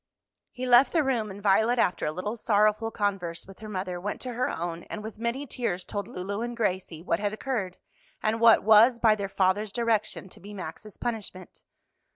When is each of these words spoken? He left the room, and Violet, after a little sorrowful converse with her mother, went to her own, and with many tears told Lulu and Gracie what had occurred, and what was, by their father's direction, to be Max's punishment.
He 0.49 0.65
left 0.65 0.93
the 0.93 1.03
room, 1.03 1.29
and 1.29 1.43
Violet, 1.43 1.77
after 1.77 2.07
a 2.07 2.11
little 2.11 2.35
sorrowful 2.35 2.89
converse 2.89 3.45
with 3.45 3.59
her 3.59 3.69
mother, 3.69 4.01
went 4.01 4.19
to 4.21 4.33
her 4.33 4.49
own, 4.49 4.81
and 4.85 5.03
with 5.03 5.19
many 5.19 5.45
tears 5.45 5.85
told 5.85 6.07
Lulu 6.07 6.41
and 6.41 6.57
Gracie 6.57 7.03
what 7.03 7.19
had 7.19 7.33
occurred, 7.33 7.77
and 8.23 8.39
what 8.41 8.63
was, 8.63 8.97
by 8.97 9.13
their 9.13 9.29
father's 9.29 9.71
direction, 9.71 10.27
to 10.29 10.39
be 10.39 10.55
Max's 10.55 10.97
punishment. 10.97 11.61